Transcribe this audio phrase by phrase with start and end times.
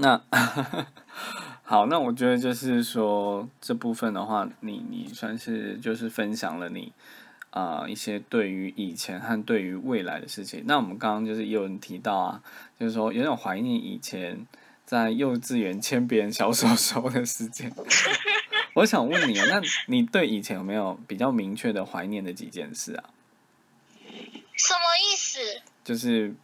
[0.00, 0.22] 那
[1.64, 6.92] 好，那我觉得就是说这部分的话，你你算是就是分享了你
[7.50, 10.62] 啊、一些对于以前和对于未来的事情。
[10.66, 12.40] 那我们刚刚就是也有人提到啊，
[12.78, 14.46] 就是说有点怀念以前
[14.86, 17.72] 在幼稚园牵别人小手手的时间。
[18.74, 23.04] 我想问你啊，那你对以前有没有比较明确的怀念的几件事啊？
[24.54, 25.40] 什么意思？
[25.82, 26.34] 就是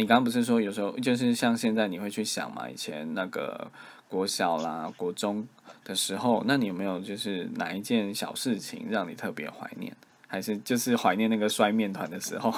[0.00, 3.70] 你刚刚不是说有时候就是像现在你会去想嘛，以前那个
[4.08, 5.46] 国小啦、国中
[5.84, 9.94] 的时候，那你有没有就是哪一件小事情让你特别怀念？
[10.26, 12.50] 还是就是怀念那个摔面团的时候？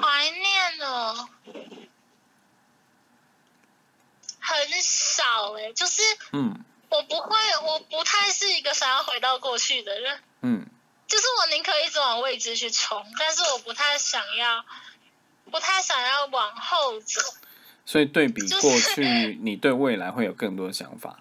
[0.00, 1.28] 怀念哦，
[4.40, 6.00] 很少哎、就是
[6.32, 10.66] 嗯我不会，我不太是一个想要回到过去的人，嗯
[11.06, 14.64] 就是我宁可一直往未知去冲，但是我不太想要，
[15.50, 17.20] 不太想要往后走。
[17.84, 21.18] 所以对比就是过去，你对未来会有更多的想法。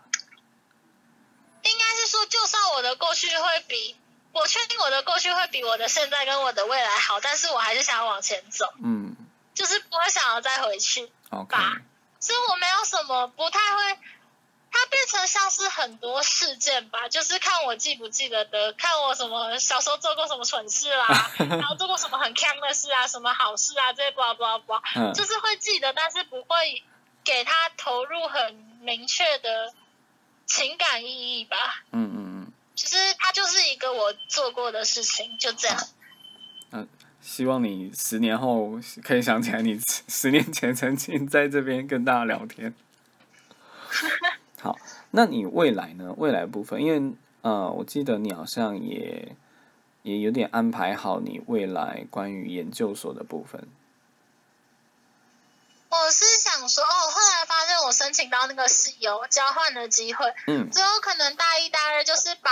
[1.64, 3.96] 应该是说，就算我的过去会比
[4.32, 9.16] 我确定我的过去会比我的现在跟我的未来好，但是我还是想要往前走，嗯
[9.54, 11.12] 就是不会想要再回去。
[11.30, 11.82] ，OK，吧
[12.20, 14.00] 所以我没有什么不太会，
[14.74, 26.84] 它变成像是很多事件吧，就是看我记不记得的，看我什么小时候做过什么蠢事啦， 然后做过什么很坑的事啊，什么好事啊，这些叭叭叭，嗯就是会记得，但是不会
[27.24, 29.74] 给他投入很明确的
[30.46, 31.84] 情感意义吧。
[31.92, 35.78] 嗯嗯嗯，其实它就是一个我做过的事情，就这样。
[37.22, 42.74] 希望你十年后可以想起来，你十十年前曾经在这边跟大家聊天。
[44.62, 44.78] 好，
[45.10, 46.14] 那你未来呢？
[46.18, 49.36] 未来部分，因为呃，我记得你好像也
[50.04, 53.68] 也有点安排好你未来关于研究所的部分。
[55.90, 62.52] 我是想说，哦，后来发现我申请到那个是有交换的机会，嗯之后可能大一、大二就是把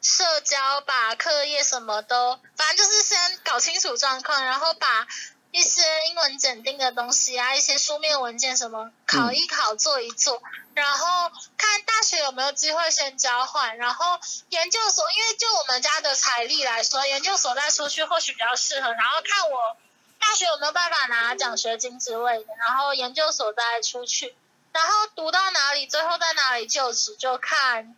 [0.00, 5.06] 社交、把课业什么都，反正就是先搞清楚状况，然后把
[5.52, 10.42] 一些英文检定的东西啊，一些书面文件什么考一考、做一做，
[10.74, 14.18] 然后看大学有没有机会先交换，然后
[14.48, 19.76] 研究所，因为就我们家的财力来说，研究所再出去或许比较适合，然后看我
[20.18, 24.34] 大学有没有办法拿奖学金之类的，然后研究所再出去。
[24.72, 27.94] 然后读到哪里，最后在哪里就职，就看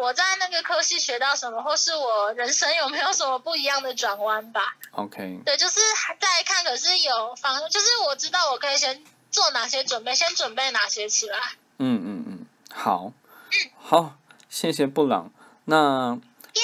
[0.00, 4.76] 我在那个科系学到什么，或是我人生有没有什么不一样的转弯吧。
[4.92, 5.80] ，OK，对，就是
[6.18, 11.38] 在看，可是有方，就是我知道我可以先做哪些准备，先准备哪些起来。
[11.78, 13.12] 嗯嗯嗯，好，
[13.50, 14.14] 嗯好，
[14.48, 15.30] 谢谢布朗。
[15.66, 16.18] 那
[16.54, 16.62] 耶！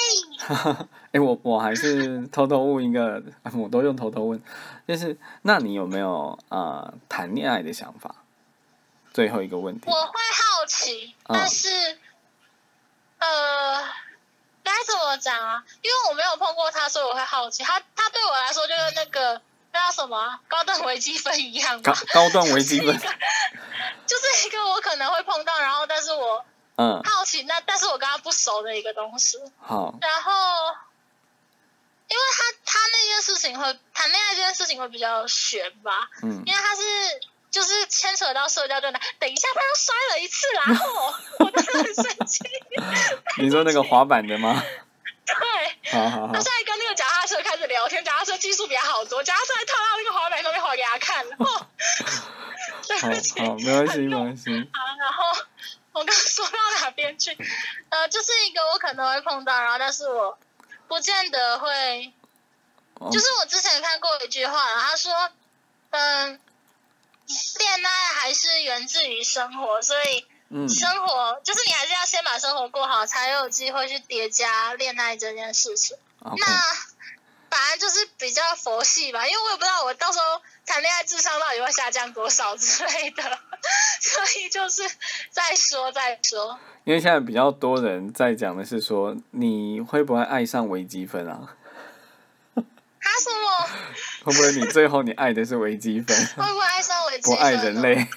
[1.13, 3.23] 哎、我我还是偷偷问一个，
[3.53, 4.41] 我都用偷偷问，
[4.87, 8.15] 就是那你有没有啊谈恋爱的想法？
[9.13, 11.97] 最后一个问题，我会好奇，嗯但是，
[13.19, 13.83] 呃，
[14.63, 15.63] 该怎么讲啊？
[15.81, 17.63] 因为我没有碰过他，所以我会好奇。
[17.63, 19.41] 他他对我来说就跟那个
[19.71, 22.97] 那叫什么啊高段微积分一样高，高段微积分，
[24.07, 26.45] 就是一个我可能会碰到，然后但是我
[26.77, 29.37] 嗯，好奇，那但是我跟他不熟的一个东西。
[29.59, 30.31] 好，然后，
[32.07, 36.81] 因为他他那件事情会谈恋爱这件事情会比较悬吧，嗯因为他是
[37.57, 39.01] 就是牵扯到社交对待。
[39.17, 42.43] 等一下，他又摔了一次啦，然后我真的很生气。
[43.41, 44.61] 你说那个滑板的吗？
[45.25, 51.25] 对，好好好他，现在跟那个脚踏车开始聊天，脚踏车技术比他好多，脚踏车还套到那个滑板上面滑给他看。
[51.39, 51.67] 哦，
[52.87, 53.39] 对好不起。
[53.39, 55.23] 好，没关系，没关系，好，然后
[55.93, 57.35] 我刚说到哪边去？
[57.89, 60.37] 呃，就是一个我可能会碰到，然后但是我
[60.87, 62.13] 不见得会，
[62.99, 65.11] 哦就是我之前看过一句话，他说，
[65.89, 66.39] 嗯，
[67.59, 67.89] 恋爱
[68.19, 75.97] 还是源自于生活，所以嗯生活就是你还是要先把生活过好，才有机会去叠加恋爱这件事情。
[76.19, 76.45] 那
[77.49, 83.23] 反正就是比较佛系吧，因为我也不知道我到时候谈恋爱智商到底会下降多少之类的，
[84.01, 84.83] 所以就是
[85.29, 86.59] 再说再说。
[86.83, 91.55] 因为现在比较多人在讲的是说，你会不会爱上微积分啊？
[92.99, 93.69] 他什么
[94.27, 97.41] 会不会你最后你爱的是微积分， 会不会爱上微积分不？
[97.41, 98.07] 爱人类？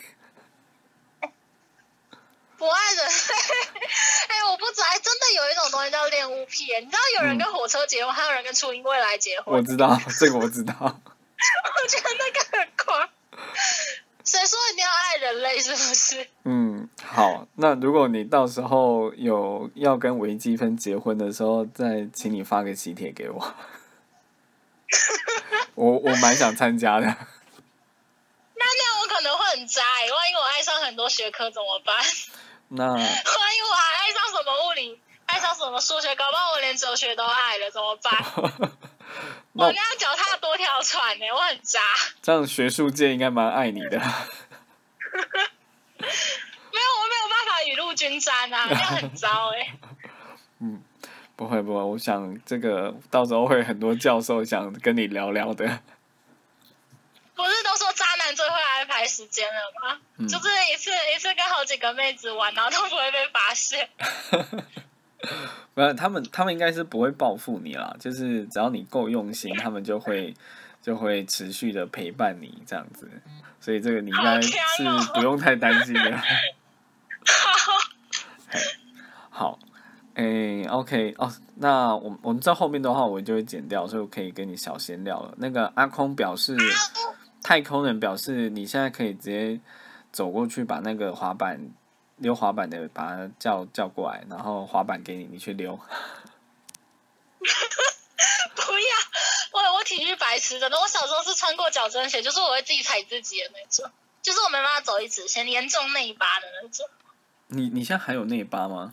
[2.58, 3.12] 不爱人类。
[4.28, 6.80] 哎、我不知道，哎真的有一种东西叫恋物癖耶。
[6.80, 10.74] 你知道有人跟火车结婚，还有人跟初音未来结婚，我知道这个，我知道。
[10.80, 13.08] 我觉得那个很狂。
[14.24, 15.60] 谁说一定要爱人类？
[15.60, 16.26] 是不是？
[16.44, 23.54] 嗯，好，那如果你到时候有要跟微积分结婚的时候，再请你发个喜帖给我。
[25.80, 27.06] 我我蛮想参加的。
[27.06, 27.16] 那
[28.64, 31.96] 那样我可能会很渣哎、万一我爱上很多学科怎么办？
[32.68, 38.12] 那 万一我还爱上什么物理，爱上什么数学，搞不好我连哲学都爱了，怎么办？
[39.54, 41.80] 那我跟他脚踏多条船呢、我很渣。
[42.22, 43.98] 这样学术界应该蛮爱你的。
[43.98, 44.04] 没
[46.78, 49.74] 有，我没有办法雨露均沾啊，这样很糟哎、
[51.40, 55.64] 不会不会，我想这个到时候会很多教授想跟你聊聊的。
[57.34, 59.98] 不是都说渣男最会安排时间了吗？
[60.18, 63.88] 嗯就是一次一次跟好几个妹子玩，然后都不会被发现。
[65.72, 70.34] 没有，他们他们应该是不会报复你啦，就是只要你够用心， 他们就会
[70.82, 73.10] 就会持续的陪伴你这样子。
[73.58, 74.52] 所以这个你应该是
[75.14, 76.20] 不用太担心的。
[79.30, 79.58] 好，
[80.20, 85.32] 诶、o k 哦，那我我们在后面的话，我就会剪掉，所以我可以跟你小闲聊了。
[85.38, 86.54] 那个阿空表示，
[87.42, 89.58] 太空人表示你现在可以直接
[90.12, 91.58] 走过去，把那个滑板
[92.18, 95.72] 溜滑板的把他叫叫过来，然后滑板给你，你去溜。
[98.54, 98.96] 不要，
[99.52, 103.90] 我我体育白痴的，我小时候是穿过矫正鞋，就是我会自己踩自己的那种，
[104.20, 106.86] 就是我没办法走一直线，严重内八的那种。
[107.46, 108.92] 你你现在还有内八吗？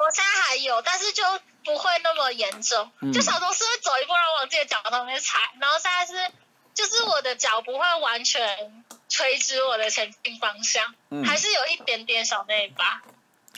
[0.00, 1.22] 我现在还有，但是就
[1.64, 2.90] 不会那么严重。
[3.00, 6.32] 嗯就小时候是会走一步，然后往自己的脚上面踩，然后现在是
[6.74, 13.02] 就是我的脚不会完全垂直我的前进方向，嗯还是有一点点小内八。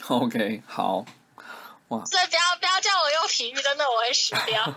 [0.09, 1.05] ，OK，好。
[1.89, 4.73] 所以不要不要叫我用体育，真的我会死掉。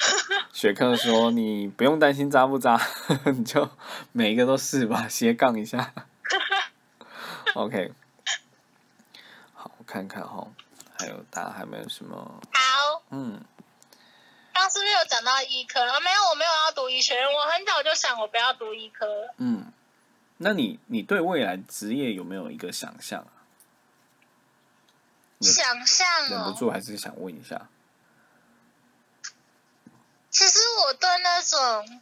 [0.54, 2.80] 雪克说：“你不用担心扎不扎，
[3.36, 3.68] 你就
[4.12, 5.92] 每一个都试吧，斜杠一下。
[7.52, 7.92] ”OK，
[9.52, 10.46] 好，我看看哈，
[11.00, 12.40] 还有大家还有没有什么？
[12.52, 13.42] 好，嗯，
[14.52, 15.80] 刚是不是有讲到医科？
[15.80, 19.34] 啊，没有，我没有要读医学院，我很早就想我不要读医科了。
[19.38, 19.72] 嗯，
[20.36, 23.32] 那你你对未来职业有没有一个想象啊？
[25.40, 27.68] 想象忍不哦，住还是想问一下。
[30.28, 32.00] 其实我对那种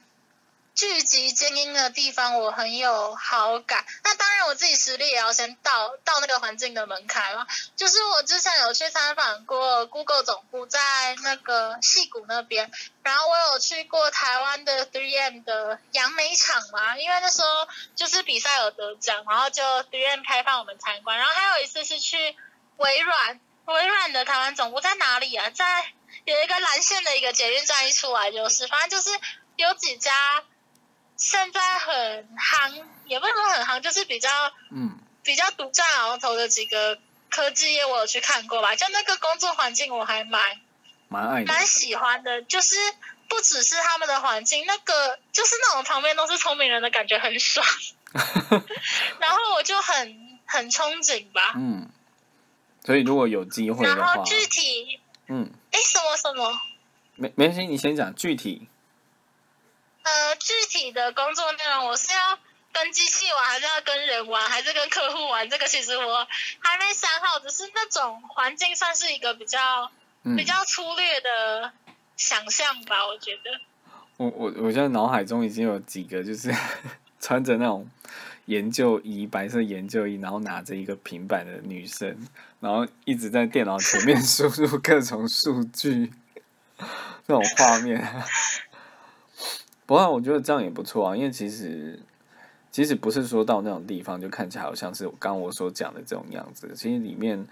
[0.79, 3.85] 聚集精英的地方我很有好感。
[4.05, 7.49] 那当然，我自己实力也要先到到那个环境的门槛嘛。
[7.75, 12.71] 就是我之前有去参访过 Google 总部，在那个戏谷那边，
[13.03, 17.49] 然后我有去过台湾的 3M 的杨梅厂嘛，因为那时候
[17.97, 21.19] 就是比赛有得奖，然后就 3M 开放我们参观。
[21.19, 22.37] 然后还有一次是去
[22.77, 25.51] 微软，微软的台湾总部在哪里啊？
[25.51, 25.93] 在
[26.25, 29.19] 有一个蓝线的一个捷运站一出来就是，反正就是
[29.57, 30.45] 有几家
[31.19, 34.31] 现在很夯，也不是说很夯，就是比较
[34.71, 36.97] 嗯比较独占鳌头的几个
[37.29, 38.77] 科技业，我有去看过吧。
[38.77, 40.41] 就那个工作环境，我还蛮
[41.09, 41.45] 蛮爱。
[41.45, 42.77] 蛮喜欢的，就是
[43.29, 47.67] 不只是他们的环境，那个就是那种旁边都是聪明人的感觉很爽。
[49.19, 51.53] 然后我就很很憧憬吧。
[51.57, 51.91] 嗯，
[52.85, 56.61] 所以如果有机会的话然后，具体，嗯，哎，什么什么？
[57.17, 58.69] 没没事，你先讲具体。
[60.09, 62.39] 呃，具体的工作内容，我是要
[62.73, 65.49] 跟机器玩，还是要跟人玩，还是跟客户玩？
[65.51, 66.27] 这个其实我
[66.61, 69.91] 还没想好，只是那种环境算是一个比较
[70.23, 71.73] 嗯比，较粗略的
[72.17, 73.61] 想象吧，我觉得。
[74.17, 76.51] 我我我现在脑海中已经有几个，就是
[77.21, 77.87] 穿着那种
[78.47, 82.17] 研究衣，白色研究衣，然后拿着一个平板的女生，
[82.61, 86.11] 然后一直在电脑前面 输入各种数据，
[87.27, 88.25] 那种画面。
[89.89, 91.99] 不过我觉得这样也不错啊，因为其实
[92.71, 97.47] 其实不是说到那种地方就看起来好像是刚我所讲的这种样子，其实里面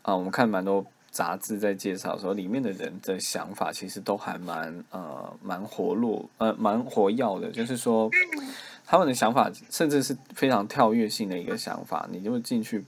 [0.00, 8.10] 啊、我们看蛮多杂志在介绍的时候，里面的人的想法其实都还蛮呃蛮活络呃蛮活跃的，就是说
[8.86, 12.82] 他们的想法甚至是非常跳跃性的一个想法，你就进去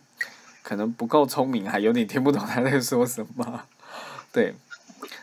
[0.63, 3.65] 可能不够聪明，还有点听不懂他在说什么，
[4.33, 4.55] 对。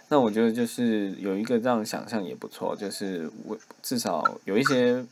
[0.10, 5.06] 那我觉得就是有一个这样想象也不错，就是我至少有一些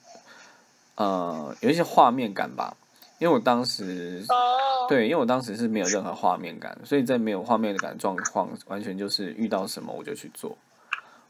[0.95, 2.75] 呃有一些画面感吧，
[3.17, 10.57] 因为我当时哦，对，因为我当时是没有任何画面感，所以在没有画面感的状况，完全就是遇到什么我就去做。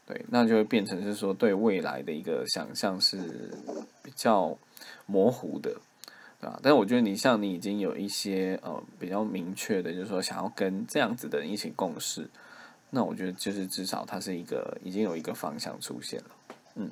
[0.06, 3.16] 对，那就会变成是说对未来的一个想象是
[4.02, 4.58] 比较
[5.06, 5.70] 模糊的，
[6.40, 6.58] 对吧？
[6.60, 12.28] 但是我觉得你像你已经有一些呃比较明确的，就是说想要跟这样子的人一起共事，
[12.90, 16.30] 那我觉得就是至少它是一个已经有一个方向出现了。
[16.74, 16.90] 嗯，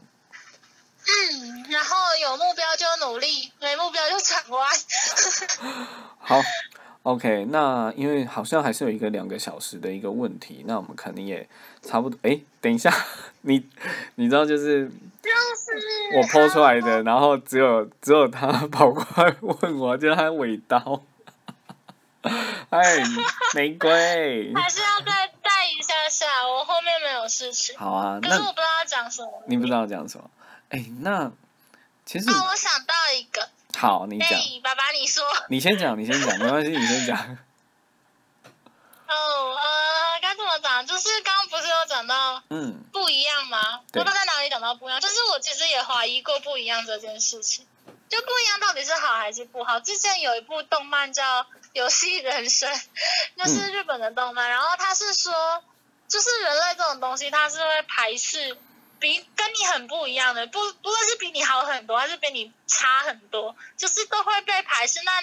[1.70, 4.68] 然后有目标就努力，没目标就转弯。
[6.18, 6.40] 好
[7.02, 11.48] ，OK，那因为好像还是有一个两个小时的一个问题，那我们肯定也
[11.82, 12.18] 差不多。
[12.22, 12.92] 哎，等一下，
[13.42, 13.66] 你
[14.16, 14.86] 你知道就是
[15.22, 21.02] 就是我抛出来的，然后只有只有他跑过来问我，就是他尾刀。
[22.70, 22.98] 哎，
[23.54, 24.52] 玫瑰。
[24.54, 25.17] 还是要再带一
[26.18, 27.76] 下下，我后面没有事情。
[27.78, 29.42] 好啊，可是我不知道要讲什么。
[29.46, 30.30] 你不知道讲什么？
[30.70, 31.30] 哎，那
[32.04, 32.28] 其实。
[32.30, 33.48] 哦，我想到一个。
[33.76, 34.28] 好，你讲。
[34.62, 35.24] 爸爸，你说。
[35.48, 37.16] 你先讲，你先讲，没关系，你先讲。
[39.08, 39.14] 哦，
[39.54, 40.86] 呃，该怎么讲？
[40.86, 43.80] 就是刚刚不是有讲到，嗯，不一样吗？
[43.92, 47.66] 不知道在哪里讲到不一样，就是我其实也怀疑过不一样这件事情，
[48.08, 49.80] 就不一样到底是好还是不好。
[49.80, 52.70] 之前有一部动漫叫《游戏人生》，
[53.36, 55.62] 那是日本的动漫，然后他是说，
[56.08, 58.58] 就是人类这种东西，它是会排斥。
[59.00, 64.98] 比跟你很不一样的，不不论是比你好很多，还是比你差很多，就是都会被排斥。
[65.04, 65.22] 那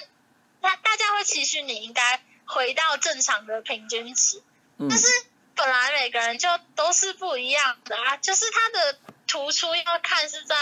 [0.61, 4.41] 那大家会期许你应该回到正常的平均值，
[4.79, 5.05] 但是
[5.55, 10.55] 本来每个人就都是不一样的啊，就是他的突出要看是在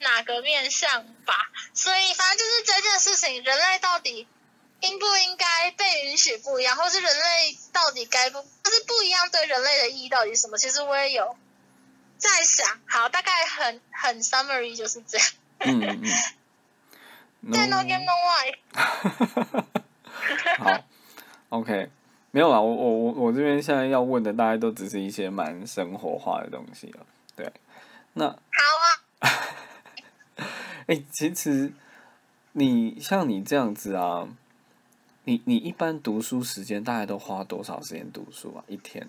[0.00, 1.36] 哪个面相吧。
[1.72, 4.26] 所以反正就是这件事情，人类到底
[4.88, 10.56] 应不应该被允许不一样，或是人类到底该不，就是不一样对人类的意义到底是什么？
[10.56, 11.36] 其实我也有。
[12.18, 15.26] 在想，好，大概很很 summary 就是这样。
[15.58, 16.02] 嗯
[17.42, 18.56] 嗯 no game no life。
[20.58, 20.84] 好
[21.50, 21.90] ，OK，
[22.30, 27.04] 没有啊，我我我我这边现在要问的，大概都只是一些蛮生活化的东西了。
[27.36, 27.52] 对，
[28.14, 28.86] 那好啊。
[30.88, 31.70] 哎，其实
[32.52, 34.26] 你像你这样子啊，
[35.26, 38.62] 你你一般读书时间大概都花多少时间读书啊？
[38.68, 39.08] 一天，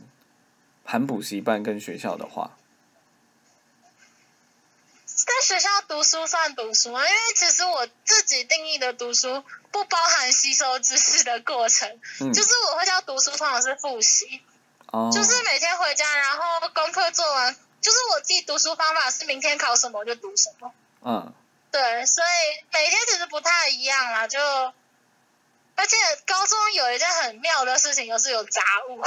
[0.84, 2.58] 含补习班跟学校的话。
[5.06, 7.02] 在学校读书算读书吗？
[7.02, 14.42] 因为其实我自己定义的读书不包含吸收知识的过程，就是我会叫读书，通常是复习，
[15.14, 20.74] 就是每天回家，然后功课做完，就是我自己读书方法是明天考什么我就读什么。
[21.04, 21.32] 嗯，
[21.72, 24.40] 对，所以每天其实不太一样啦，就
[25.78, 29.02] 而且高中有一件很妙的事情，就是有杂物，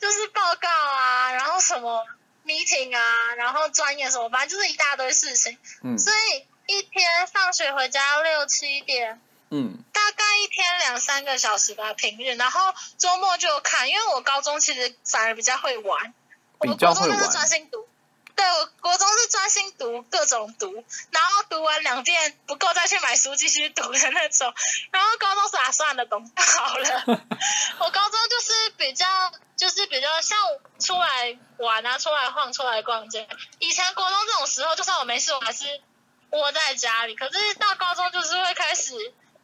[0.00, 2.04] 就是报告啊，然后什么。
[2.46, 5.56] meeting 啊，然后专业什么，反正就是一大堆事情。
[5.82, 5.98] 嗯。
[5.98, 9.18] 所以一天放学回家六七点。
[9.48, 9.82] 嗯。
[9.94, 12.36] 大概一天两三个小时吧，平日。
[12.36, 12.60] 然后
[12.98, 16.12] 周末就看，因为我高中其实反而比较会玩。
[16.60, 17.18] 比较会玩。
[17.18, 17.88] 是专心读。
[18.36, 24.52] 对，我国中是专心读各种读，然后读完两遍不够再去买书继续读的那种。
[24.90, 27.04] 然后高中是啊，算了，懂好了。
[27.80, 29.06] 我高中就是比较。
[29.56, 30.36] 就是比较像
[30.80, 33.28] 出来玩啊，出来晃，出来逛街。
[33.60, 35.64] 以前国中这种时候，就算我没事，我还是
[36.30, 37.14] 窝在家里。
[37.14, 38.92] 可是到高中，就是会开始，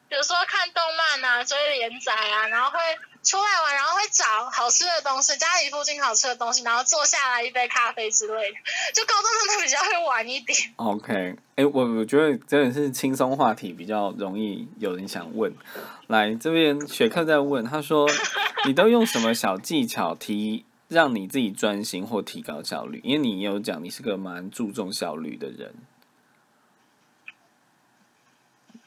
[0.09, 2.78] 比如说看动漫啊，追连载啊，然后会
[3.23, 8.57] 出来玩，然后会找好吃的东西，家里附近好吃的东西，然后坐下来一杯咖啡之类的。
[8.95, 10.59] 就高中真的比较会玩一点。
[10.77, 15.55] OK，哎，我我觉得真的是轻松话题比较容易有人想问。
[16.09, 18.09] 来这边，雪克在问，他说。
[18.67, 23.00] 你都用什么小技巧提让你自己专心或提高效率？
[23.03, 25.75] 因为你有讲你是个蛮注重效率的人，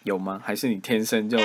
[0.03, 0.39] 有吗？
[0.45, 1.39] 还是你天生就？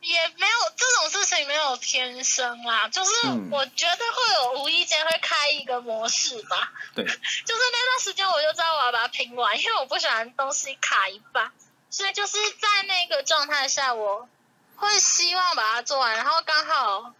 [0.00, 2.88] 也没有这种事情，没有天生啊。
[2.88, 3.10] 就是
[3.50, 6.72] 我觉得会有无意间会开一个模式吧。
[6.94, 7.04] 对。
[7.04, 11.52] 就是那段时间，我就知道我要把它拼完，因为我不喜欢东西卡一半，
[11.90, 14.28] 所以就是在那个状态下我。
[14.76, 17.12] 会希望把它做完，然后刚好，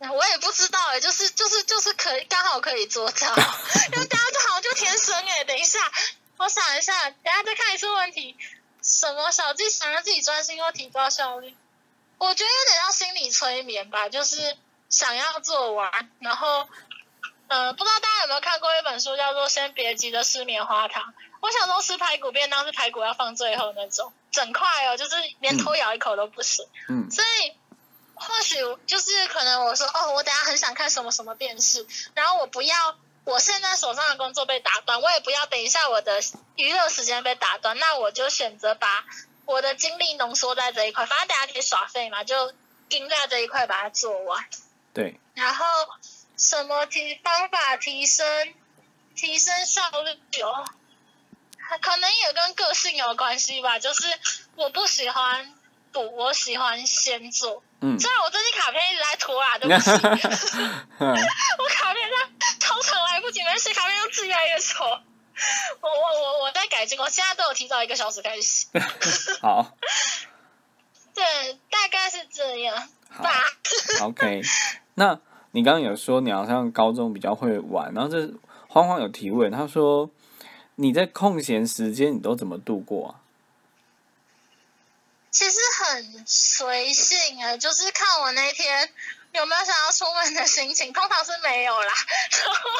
[0.00, 3.28] 我也不知道哎，就是就是就是可以刚好可以做到，
[3.94, 5.44] 因为大家就好像就天生哎。
[5.44, 5.78] 等一下，
[6.38, 8.36] 我想一下，等下再看一次问题，
[9.00, 11.56] 什么小技巧让自己专心又提高效率？
[12.18, 14.58] 我觉得有点像心理催眠吧，就是
[14.90, 16.68] 想要做完，然后，
[17.48, 21.02] 呃，不知道大家有没有看过一本书，叫做《先别急着吃棉花糖》。
[21.40, 24.12] 我小时候吃排骨便当是排骨要放最后那种。
[24.30, 26.66] 整块哦，就是连偷咬一口都不行。
[26.90, 27.56] 嗯，所以
[28.14, 32.98] 或许就是可能我说哦，我等下很想看什么什么电视，然后我不要
[33.30, 36.20] 我现在手上的工作被打断，我也不要等一下我的
[36.56, 39.04] 娱乐时间被打断，那我就选择把
[39.44, 42.52] 我的精力浓缩在这一块，反正大家可以耍废嘛，就
[42.88, 44.44] 盯在这一块把它做完。
[44.92, 45.20] 对。
[45.34, 45.64] 然后
[46.36, 48.26] 什么提方法提升
[49.14, 50.64] 提升效率哦？
[51.80, 54.02] 可能也跟个性有关系吧，就是
[54.56, 55.54] 我不喜欢
[55.92, 57.62] 补，我喜欢先做。
[57.80, 57.98] 嗯。
[57.98, 59.90] 虽然我最近卡片一直在拖啊，对不起。
[61.00, 62.18] 我卡片上
[62.58, 62.89] 通常来不及，
[64.10, 64.84] 没写卡片又自己越来越丑。
[65.80, 68.66] 我我我我在改进，我现在都有提早一个小时开始写。
[69.40, 69.74] 好。
[71.14, 73.30] 对，大概是这样好吧。
[74.06, 74.42] OK，
[74.94, 75.18] 那
[75.50, 78.32] 你刚刚有说你好像高中比较会玩，然后这
[78.68, 80.10] 欢欢有提问，他说
[80.76, 83.20] 你在空闲时间你都怎么度过啊？
[85.30, 88.88] 其实很随性啊，就是看我那天
[89.32, 91.92] 有没有想要出门的心情，通常是没有啦。
[92.30, 92.70] 然后，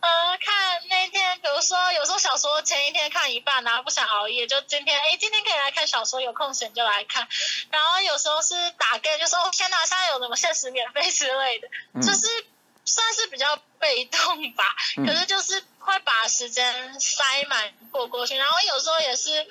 [0.00, 7.28] 呃，看那天，比如说有时候小说前一天看一半，然后不想熬夜，就今天，哎，今天可以来看小说，有空闲就来看。
[7.70, 12.26] 然后有时候是打 game，就说哦天哪，现在有什么限时免费之类的，嗯就是
[12.84, 14.74] 算是比较被动吧。
[14.96, 19.46] 嗯可是就是会把时间塞满过过去，然后有时候也是。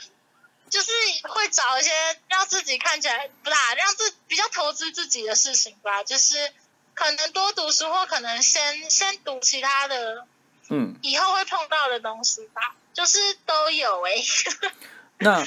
[0.70, 0.92] 就是
[1.30, 1.90] 会找一些
[2.28, 6.52] 让自己看起来不大，让自比较投资自己的事情吧，就是
[6.94, 10.26] 可能多读书，或可能先先读其他的
[10.70, 14.12] 嗯，以后会碰到的东西吧，就是都有哎、
[15.20, 15.46] 那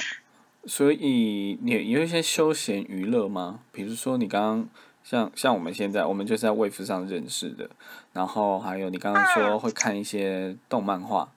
[0.65, 3.59] 所以你有一些休闲娱乐吗？
[3.71, 4.69] 比如说你刚刚
[5.03, 7.69] 像像我们现在，我们就是在 Wave 上认识的，
[8.13, 11.31] 然后还有你刚刚说会看一些动漫画，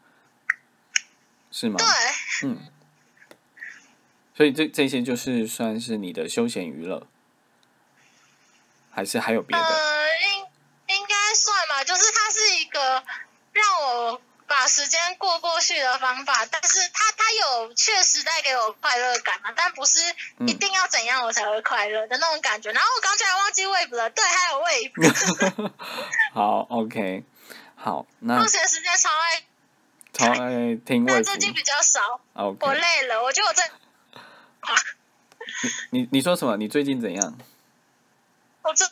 [1.50, 1.76] 是吗？
[1.78, 2.58] 对，嗯，
[4.36, 7.06] 所以这这些就是算是你的休闲娱乐，
[8.90, 9.62] 还是还有别的？
[9.62, 10.06] 呃，
[10.88, 13.04] 应应该算吧，就是它是一个
[13.52, 20.00] 让我把时间过过去的方法，但是它它有确实带给我快乐感嘛，但不是
[20.46, 22.72] 一定要怎样我才会快乐的那种感觉。
[22.72, 25.72] 然后我刚才忘记 Wave 了，对，还有 Wave，
[26.32, 27.24] 好，OK，
[27.76, 29.44] 好，那 空闲时间超爱，
[30.12, 33.62] 超爱听 但最近比较少，我累了，我觉得我这
[35.90, 36.56] 你你说什么？
[36.56, 37.38] 你最近怎样？
[38.62, 38.84] 我这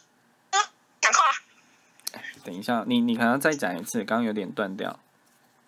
[0.51, 0.59] 呃
[1.01, 1.21] 讲话。
[2.45, 4.99] 等一下，你你可能再讲一次，刚刚有点断掉。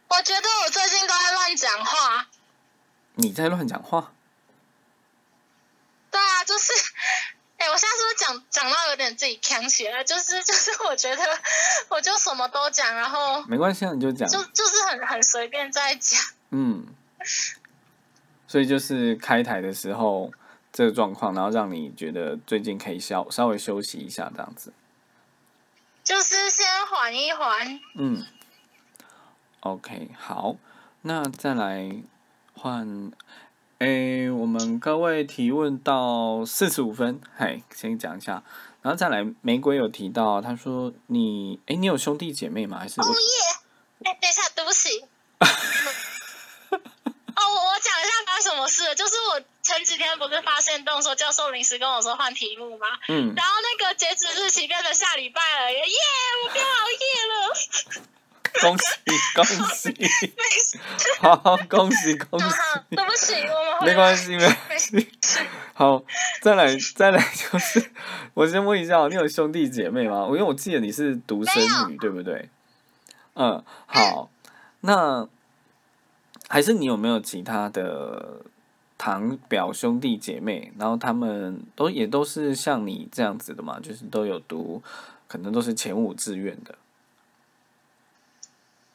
[0.09, 2.27] 我觉得我最近都在乱讲话。
[3.15, 4.13] 你在乱讲话？
[6.11, 6.73] 对啊，就是，
[7.59, 10.03] 哎、我现在是不是讲讲到有点自己呛起来？
[10.05, 11.23] 就是 就是，我觉得
[11.89, 14.29] 我就什么都讲，然后没关系，啊，你就讲。
[14.29, 16.21] 就就是很很随便在讲。
[16.51, 16.87] 嗯，
[18.53, 20.31] 所以就是开台的时候
[20.71, 24.75] 这个状况，然后让你觉得最近可以稍稍微休息一下这样子。
[26.05, 28.27] 就是先缓一缓，嗯
[29.61, 30.57] ，OK，好，
[31.01, 31.97] 那再来
[32.53, 33.11] 换，
[33.79, 38.43] 诶，我们各位提问到四十五分，嘿，先讲一下，
[38.83, 42.81] 然后再来，玫瑰有提到，他说你，诶，你有兄弟姐妹吗？
[42.81, 44.11] 还是哦耶！
[44.11, 45.07] 哎，等一下，对不起。
[48.73, 52.87] 哦，我我讲一下发生什么事了，就是我前几天不是发现动说教授临时跟我说换题目吗？
[53.09, 55.79] 嗯，然后那个截止日期变成下礼拜了，耶！
[56.45, 56.97] 我不要熬夜
[57.29, 57.55] 了。
[58.61, 58.85] 恭喜
[59.35, 60.13] 恭喜，
[61.21, 65.09] 好，恭喜恭喜，啊，对不起，我们没关系没关系，
[65.73, 66.03] 好，
[66.43, 67.91] 再来再来就是，
[68.35, 70.27] 我先问一下哦，你有兄弟姐妹吗？
[70.27, 72.51] 我因为我记得你是独生女，对不对？
[73.35, 74.31] 嗯，好，
[74.81, 75.27] 那
[76.49, 78.43] 还是你有没有其他的
[79.03, 80.73] 堂表兄弟姐妹？
[80.79, 84.81] 然后他们都也都是像你这样子的嘛，就是都有读，
[85.27, 86.79] 可能都是前五志愿的。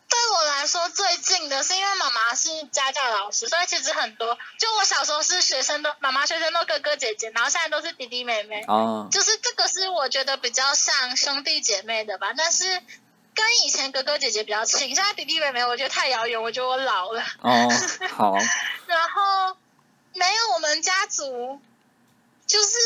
[0.10, 12.64] 对我来说最近的是因为妈妈是家教老师，所以其实很多，就我小时候是学生都妈妈学生都哥哥姐姐，然后现在都是弟弟妹妹，哦，就是这个是我觉得比较像兄弟姐妹的吧，但是
[13.36, 17.22] 跟以前哥哥姐姐比较亲，现在弟弟妹妹我觉得太遥远，我觉得我老了。
[17.42, 17.70] 哦，
[18.16, 18.34] 好，
[18.88, 19.58] 然后
[20.18, 21.62] 没有我们家族，
[22.48, 22.78] 就是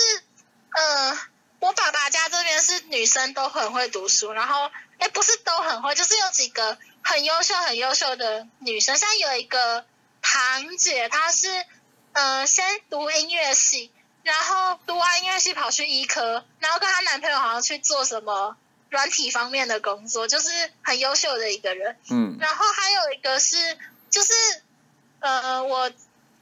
[0.76, 1.20] 呃，
[1.60, 9.86] 我爸爸家这边是女生都很会读书，然后哎不是都很会，就是有几个很优秀很优秀的女生，像有一个
[10.22, 11.66] 堂姐，她是
[12.12, 13.92] 呃先读音乐系，
[14.24, 18.58] 然后读完音乐系跑去医科，然后跟她男朋友好像去做什么
[18.90, 21.98] 软体方面的工作，就是很优秀的一个人。
[22.10, 23.78] 嗯然后还有一个是，
[24.10, 24.34] 就是
[25.20, 25.92] 呃，我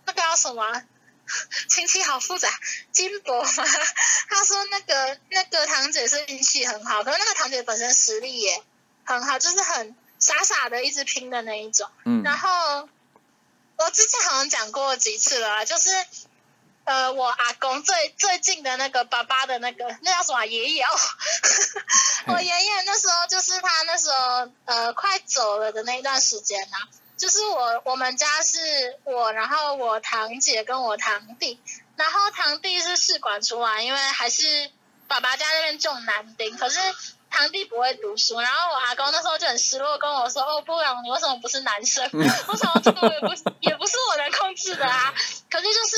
[0.09, 0.83] 那个叫什么啊？
[1.69, 2.49] 亲戚好复杂，
[2.91, 3.63] 金箔吗？
[4.29, 8.63] 他说那个那个堂姐是运气很好，可是那个堂姐本身实力也
[9.05, 11.87] 很好，就是很傻傻的一直拼的那一种。
[12.05, 12.89] 嗯然后
[13.77, 15.91] 我之前好像讲过几次了啊，就是
[16.85, 20.99] 呃，我阿公最最近的那个爸爸的那个那叫什么啊爷爷哦，
[22.33, 26.77] 我爷爷那时候就是他那时候呃快走了的那一段时间呐、
[27.19, 31.59] 就是我我们家是我，然后我堂姐跟我堂弟，
[31.97, 34.71] 然后堂弟是试管出来，因为还是
[35.07, 36.79] 爸爸家那边重男丁，可是
[37.29, 42.09] 堂弟不会读书，然后我阿公那时候就很失落，跟我说：“哦，不然你为什么不是男生？”
[42.47, 45.13] 我想这个也不是也不是我能控制的啊。
[45.51, 45.97] 可是就是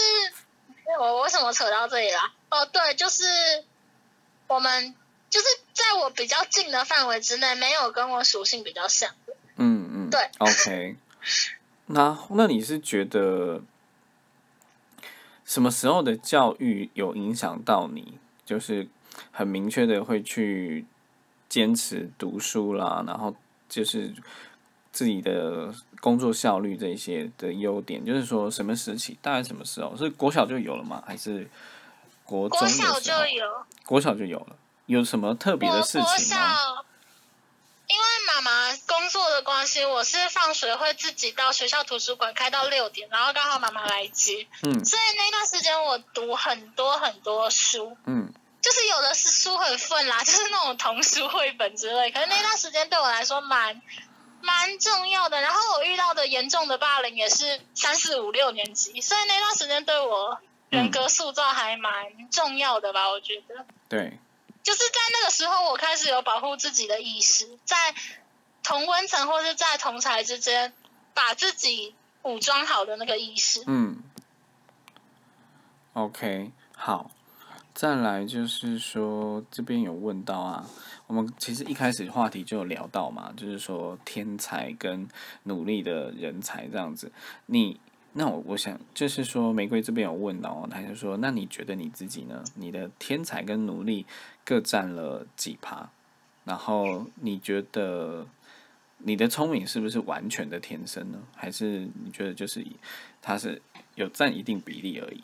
[0.99, 2.33] 我为什么扯到这里啦？
[2.49, 3.63] 哦，对，就是
[4.47, 4.95] 我们
[5.29, 9.33] 就是在我比较近的范围之内，没有跟我属性比较像的。
[9.55, 10.97] 嗯嗯，对，OK。
[11.87, 13.61] 那那你是觉得
[15.43, 18.17] 什么时候的教育有影响到你？
[18.45, 18.87] 就是
[19.31, 20.85] 很明确的会去
[21.47, 23.35] 坚持读书啦，然后
[23.69, 24.13] 就是
[24.91, 29.95] 自己的工作效率这些的优点，就是说什么时期，大概什么时候？
[29.95, 31.01] 是国小就有了吗？
[31.05, 31.49] 还是
[32.25, 33.45] 国中有，
[33.85, 34.55] 国小就有了，
[34.87, 36.43] 有什么特别的事国情吗？
[37.91, 52.11] 小，因为妈妈工作的关系，我是放学会自己到学校图书馆开到六点，然后刚好妈妈来接，嗯所以那段时间我读很多很多书，嗯就是有的是书很愤啦，就是那种童书绘本之类。
[52.11, 53.81] 可是 那段时间对我来说蛮
[54.41, 55.41] 蛮重要的。
[55.41, 63.09] 然后我遇到的严重的霸凌也是三四五六年级，所以那段时间对我人格塑造还蛮重要的吧？
[63.09, 64.19] 我觉得，对，
[64.63, 67.75] 就是在那个时候，我开始有保护自己的意识，在
[68.63, 70.73] 同温层或是在同才之间，
[71.13, 73.63] 把自己武装好的那个意识。
[73.65, 74.03] 嗯
[75.93, 77.09] ，OK，好，
[77.73, 80.65] 再来就是说这边有问到啊，
[81.07, 85.09] 我们其实一开始话题就有聊到嘛，就是说天才跟
[85.43, 87.11] 努力的人才这样子。
[87.47, 87.79] 你
[88.13, 92.43] 那我我想就是说玫瑰这边有问到哦，他就说那你觉得你自己呢？
[92.55, 94.05] 你的天才跟努力
[94.43, 95.89] 各占了几趴？
[96.43, 98.27] 然后你觉得
[98.97, 101.19] 你的聪明是不是完全的天生呢？
[101.35, 102.75] 还是你觉得就是以
[103.21, 103.61] 它是
[103.95, 105.23] 有占一定比例而已？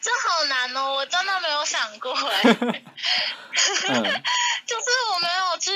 [0.00, 2.84] 这好难哦，我真的没有想过 哎。
[3.88, 4.04] 嗯
[4.68, 5.70] 就是我没有去，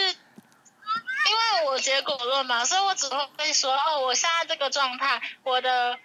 [1.64, 5.98] 我结果论嘛，所以我只会说哦，我现在这个状态，我的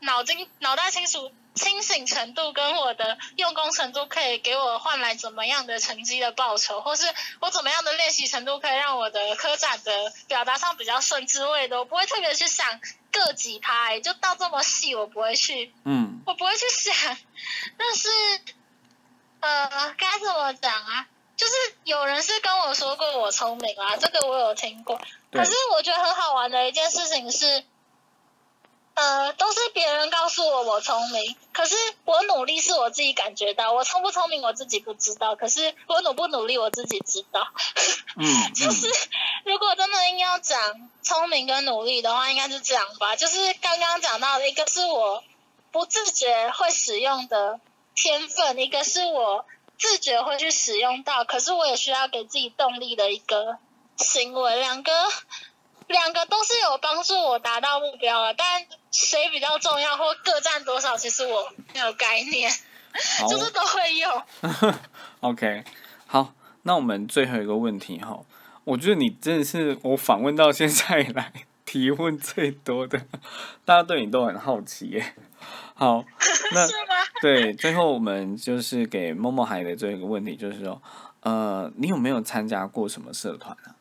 [0.00, 7.04] 脑筋脑袋清楚清醒程度跟我的用功程度可以给我换来怎么样的成绩的报酬，或是
[7.40, 12.80] 我怎么样的练习程度可以让我的科展的表达上比较顺之类的，我不会特别去想
[13.12, 16.22] 各几拍，就到这么细，我不会去嗯。
[16.26, 17.16] 我不会去想，
[17.76, 18.08] 但是
[19.40, 21.06] 呃，该怎么讲啊？
[21.40, 21.52] 就是
[21.84, 25.00] 有人是跟我说过我聪明啊，这个我有听过。
[25.32, 27.64] 可是我觉得很好玩的一件事情是，
[28.92, 31.74] 呃，都是别人告诉我我聪明，可是
[32.04, 37.48] 我努力是我自己感觉到，我聪不聪明我自己不知道，可是我努不努力我自己知道。
[38.20, 39.08] 嗯就是嗯
[39.44, 40.60] 如果真的硬要讲
[41.00, 43.16] 聪明跟努力的话，应该是这样吧。
[43.16, 45.24] 就是刚刚讲到的，一个是我
[45.72, 47.58] 不自觉会使用的
[47.94, 49.46] 天分，一个是我
[49.80, 53.56] 自觉会去使用到，可是我也需要给自己动力的一个
[53.96, 54.60] 行为。
[54.60, 54.92] 两个
[55.88, 62.52] 两个都是有帮助我达到目标的，但谁比较重要或各占多少，其实我没有概念，
[63.28, 64.22] 就是都会用。
[65.20, 65.64] OK，
[66.06, 68.20] 好，那我们最后一个问题哈，
[68.64, 71.32] 我觉得你真的是我访问到现在来
[71.70, 73.00] 提问最多的，
[73.64, 75.14] 大家对你都很好奇耶。
[75.76, 76.04] 好，
[76.50, 76.94] 那是吗？
[77.22, 80.82] 对，最后我们就是给默默海的最后一个问题，就是说，
[81.20, 83.76] 呃，你有没有参加过什么社团啊？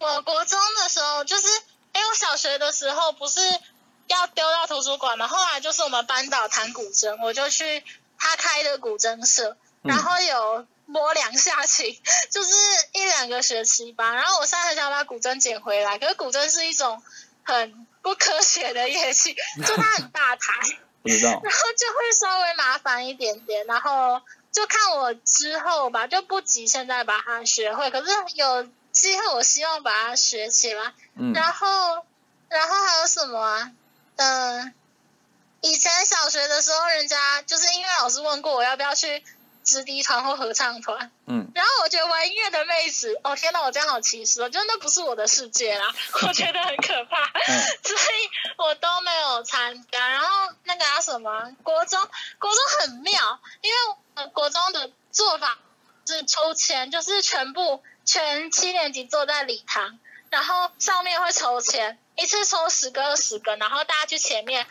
[0.00, 1.46] 我国中的时候，就是
[1.94, 3.38] 因为我小学的时候不是
[4.08, 7.84] 要丢到图书馆嘛，后来就是我们班导弹古筝，我就去
[8.18, 12.52] 他开的古筝社，嗯然后有摸两下琴， 就是
[12.92, 14.14] 一两个学期吧。
[14.14, 17.02] 然后我现在很想把古筝捡回来，可是古筝是一种
[17.44, 19.34] 很不科学的乐器，
[19.66, 20.52] 就它很大台。
[21.02, 30.92] 不知道，然后就会稍微麻烦一点点，然后就看我之后吧，就不急现在把它学会，可是有机会我希望把它学起来。
[31.16, 32.06] 嗯然后，
[32.48, 33.72] 然后还有什么啊？
[34.14, 34.72] 嗯、
[35.60, 39.24] 以前小学的时候，人家就是音乐老师问过我要不要去
[39.72, 41.50] 直笛团或合唱团，嗯。
[41.54, 45.92] 然后我觉得玩音乐的妹子，哦天哪，我这样好歧视哦，就那不是我的世界啦，
[46.28, 47.60] 我觉得很可怕，嗯。
[47.82, 50.08] 所以我都没有参加。
[50.08, 52.00] 然后那个叫什么，国中，
[52.38, 53.78] 国中很妙，因为
[54.14, 55.58] 呃国中的做法
[56.06, 59.98] 是抽签，就是全部全七年级坐在礼堂，
[60.30, 64.66] 然后上面会抽签，一次抽十个、二十个，然后大家去前面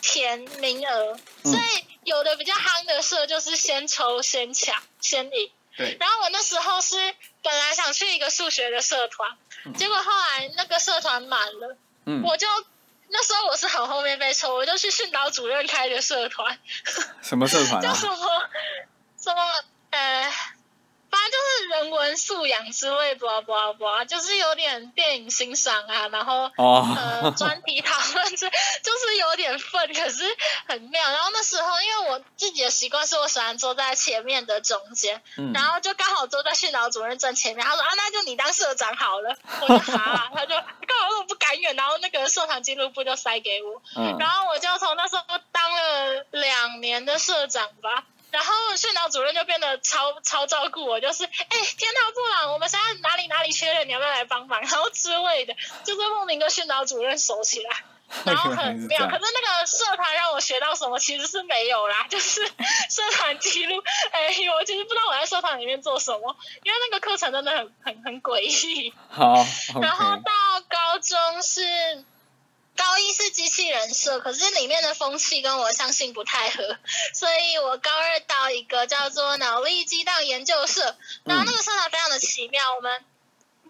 [0.00, 1.52] 填名额，嗯。
[1.52, 5.50] 所以有的比较夯的社就是先抽先抢先赢。
[5.76, 6.96] 对，然后我那时候是
[7.42, 9.36] 本来想去一个数学的社团，
[9.74, 12.46] 结果后来那个社团满了，嗯，我就
[13.08, 16.58] 那时候我是很后面被抽，我就去训导主任开的社团，
[17.20, 17.80] 什么社团啊？
[17.82, 18.16] 叫什么
[19.18, 19.42] 什么
[19.90, 20.32] 呃，
[21.10, 28.00] 反正就是人文素养之类，不不不，就是有点电影欣赏啊，然后哦呃专题讨
[28.82, 30.24] 就是有点笨，可是
[30.68, 31.02] 很妙。
[31.10, 48.04] 然后那时候因为我自己的习惯是我喜欢坐在前面的中间，嗯然后就刚好坐在训导主任正前面，他说啊那就你当社长好了，我就好，他就刚好我不甘愿，然后那个社团记录部就塞给我，嗯然后我就从那时候当了两年的社长吧。
[48.32, 51.30] 然后训导主任就变得超超照顾我，就是哎，
[51.78, 54.60] 天道部长，我们现在哪里哪里缺人，你要不要来帮忙？
[54.60, 55.54] 然后之类的，
[55.84, 57.84] 就是莫名跟训导主任熟起来，
[58.24, 59.06] 然后很妙。
[59.08, 62.44] 可是那个社团让我学到什么，其实是没有啦，就是
[62.88, 63.82] 社团记录。
[64.12, 68.92] 哎，我其实不知道我在社团里面做什么，因为那个课程真的很很很诡异。
[69.08, 69.34] 好
[69.82, 72.04] 然后到高中是
[72.76, 76.76] 高一是机器人社，可是里面的风气跟我相信不太合，
[77.14, 83.02] 所以我高二到一个叫做脑力激荡研究社，然后那个社团非常的奇妙，我们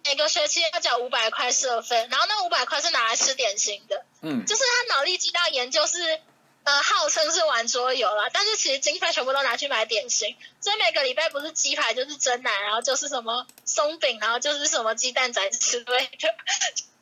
[0.06, 6.20] 每个学期要缴五百块社费，然后那五百块是拿来吃点心的，嗯就是他脑力激荡研究是。
[6.66, 16.28] 呃，号称是玩桌游啦，但是其实经费全部都拿去买点心，所以每个礼拜不是鸡排就是蒸奶，然后就是什么松饼，然后就是什么鸡蛋仔之类的，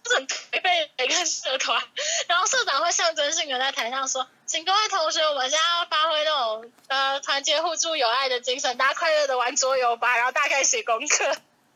[0.05, 1.83] 就很颓废的一个社团。
[2.29, 11.35] 然后社长会象征性的在台上说：“请各位同学，我们现在要发挥那种呃团结互助友爱的精神，大家快乐的玩桌游吧。”然后大家开始写功课，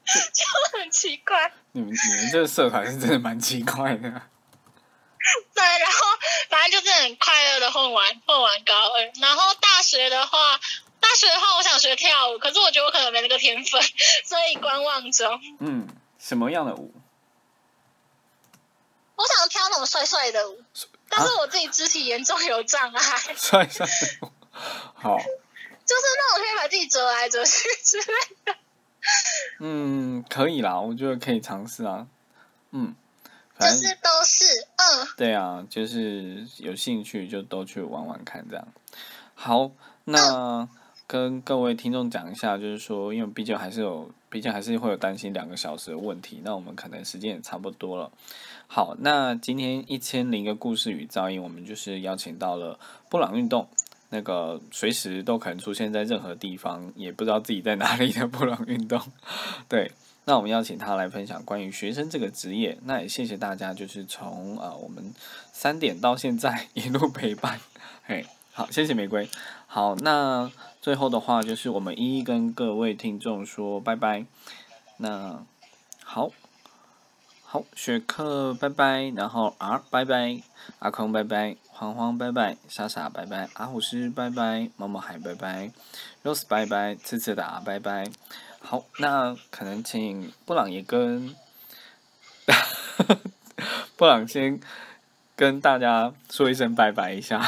[0.33, 1.53] 就很奇怪。
[1.73, 4.11] 你们你们这个社团是真的蛮奇怪的。
[5.55, 6.07] 对，然后
[6.49, 10.59] 反正就是很快乐的混完混完高二，然后大学的话，
[11.01, 13.83] 大学的话我想学跳舞，可是我觉得我可能没那个天分，
[14.25, 15.41] 所以观望中。
[15.61, 15.87] 嗯，
[16.19, 16.95] 什么样的舞？
[19.17, 20.63] 我想跳那种帅帅的舞，
[21.11, 23.03] 但是我自己肢体严重有障碍，
[23.37, 24.33] 帅帅的舞。
[24.95, 25.19] 好，
[25.85, 28.57] 就是那种可以把自己折来折去之类的。
[29.61, 32.07] 嗯，可以啦，我觉得可以尝试啊。
[32.71, 32.95] 嗯，
[33.25, 34.45] 就反正是都是
[34.77, 38.69] 嗯，对啊，就是有兴趣就都去玩玩看这样。
[39.35, 39.71] 好，
[40.05, 40.69] 那
[41.07, 48.13] 跟各位听众讲一下，就是说，因为毕竟还是有，毕竟还是会有担心两个小时的问题，那我们可能时间也差不多了。
[48.67, 53.67] 好，那今天一千零一个故事与噪音，我们就是邀请到了布朗运动，
[54.11, 59.01] 那个随时都可能出现在任何地方，也不知道自己在哪里的布朗运动。
[59.69, 59.93] 对，
[60.25, 62.79] 那我们邀请他来分享关于学生这个职业。
[62.85, 65.13] 那也谢谢大家，就是从呃我们
[65.53, 67.61] 三点到现在一路陪伴。
[68.05, 69.29] 嘿，好，谢谢玫瑰。
[69.67, 74.25] 好，那最后的话就是我们一一跟各位听众说拜拜。
[74.97, 75.45] 那
[76.03, 76.31] 好。
[77.51, 80.43] 好，雪克拜拜，然后 R 拜拜，
[80.81, 85.71] 阿空拜拜，黄黄拜拜，莎莎拜拜，阿虎师拜拜，毛毛海拜拜
[86.23, 88.11] ，Rose 拜拜，次次达拜拜。
[88.61, 91.35] 好，那可能请布朗也跟
[93.97, 94.61] 布朗先
[95.35, 97.39] 跟大家说一声拜拜一下。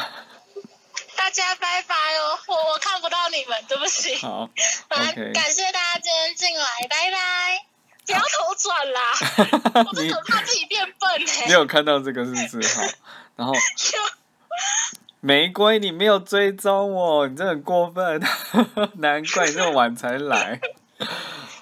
[1.14, 4.16] 大家拜拜哦，我我看不到你们，对不起。
[4.16, 4.50] 好啊
[4.88, 7.69] ，OK，感谢大家今天进来，拜拜。
[8.12, 11.08] 不要头转啦， 我真你的怕自己变笨
[11.42, 12.80] 哎、你有看到这个是不是？
[12.80, 12.86] 好，
[13.36, 13.54] 然后
[15.20, 18.20] 玫瑰，你没有追踪我，你真的很过分，
[18.98, 20.60] 难怪你这么晚才来。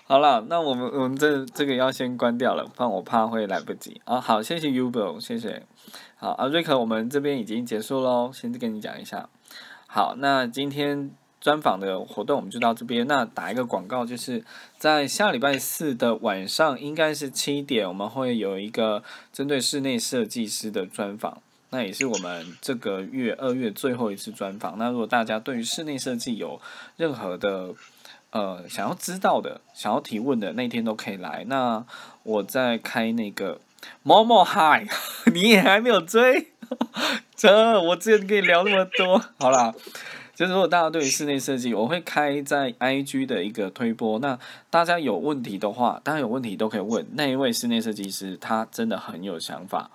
[0.06, 4.20] 好了，那我们我们这这个要先关掉了，不然我怕会来不及啊。
[4.20, 5.66] 好，谢谢 Uber，谢谢。
[6.16, 9.28] 好，啊瑞克，我们这边已经结束喽，先跟你讲一下。
[9.86, 13.06] 好，那今天专访的活动我们就到这边。
[13.06, 14.44] 那打一个广告，就是
[14.76, 21.40] 在下礼拜四的晚上，应该是七点，我们会有一个针对室内设计师的专访。
[21.70, 24.78] 那也是我们这个月二月最后一次专访。
[24.78, 26.58] 那如果大家对于室内设计有
[26.96, 27.74] 任何的
[28.30, 31.44] 呃想要知道的、想要提问的，那天都可以来。
[31.46, 31.84] 那
[32.22, 33.60] 我在开那个
[34.02, 34.86] 某某嗨，
[35.34, 36.52] 你也还没有追，
[37.36, 39.74] 这 我之前跟你聊那么多，好啦。
[40.38, 44.20] 其实如果大家对于室内设计，我会开在 IG 的一个推播。
[44.20, 44.38] 那
[44.70, 49.90] 大家有问题的话，大家有问题都可以问那一位室内设计师，他真的很有想法。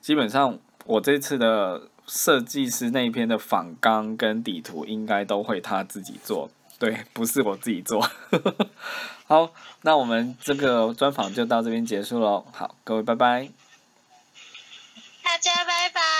[0.00, 6.48] 基本上我这次的设计师那一篇的仿纲跟底图，应该都会他自己做，
[6.78, 8.08] 对，不是我自己做。
[9.26, 9.50] 好，
[9.82, 12.46] 那我们这个专访就到这边结束喽。
[12.52, 13.48] 好，各位拜拜，
[15.24, 16.19] 大家拜拜。